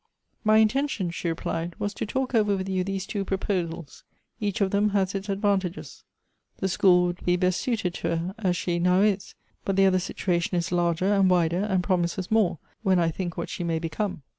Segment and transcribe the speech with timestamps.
[0.43, 4.03] "My intention," she replied," was to talk over with you these two proposals—
[4.39, 6.03] each of them has its advan tages.
[6.57, 9.99] The school would be best suited to her, as she now is; but the other
[9.99, 14.23] situation is larger, and wider, and promises more, when I think what she may become."